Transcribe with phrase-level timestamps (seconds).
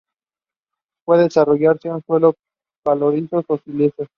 [1.05, 2.33] Puede desarrollarse en suelos
[2.83, 4.09] calizos o silíceos.